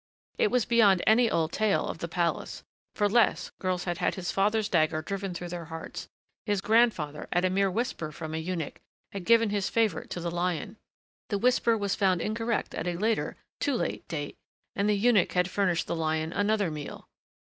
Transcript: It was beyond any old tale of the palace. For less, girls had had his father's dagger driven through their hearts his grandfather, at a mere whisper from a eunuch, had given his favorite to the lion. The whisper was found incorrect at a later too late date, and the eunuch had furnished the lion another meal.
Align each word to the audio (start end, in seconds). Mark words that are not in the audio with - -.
It 0.39 0.49
was 0.49 0.65
beyond 0.65 1.03
any 1.05 1.29
old 1.29 1.51
tale 1.51 1.85
of 1.85 1.99
the 1.99 2.07
palace. 2.07 2.63
For 2.95 3.07
less, 3.07 3.51
girls 3.59 3.83
had 3.83 3.99
had 3.99 4.15
his 4.15 4.31
father's 4.31 4.67
dagger 4.67 5.03
driven 5.03 5.31
through 5.31 5.49
their 5.49 5.65
hearts 5.65 6.09
his 6.47 6.59
grandfather, 6.59 7.27
at 7.31 7.45
a 7.45 7.51
mere 7.51 7.69
whisper 7.69 8.11
from 8.11 8.33
a 8.33 8.37
eunuch, 8.39 8.79
had 9.11 9.25
given 9.25 9.51
his 9.51 9.69
favorite 9.69 10.09
to 10.09 10.19
the 10.19 10.31
lion. 10.31 10.77
The 11.29 11.37
whisper 11.37 11.77
was 11.77 11.93
found 11.93 12.19
incorrect 12.19 12.73
at 12.73 12.87
a 12.87 12.97
later 12.97 13.35
too 13.59 13.75
late 13.75 14.07
date, 14.07 14.37
and 14.75 14.89
the 14.89 14.97
eunuch 14.97 15.33
had 15.33 15.51
furnished 15.51 15.85
the 15.85 15.95
lion 15.95 16.33
another 16.33 16.71
meal. 16.71 17.07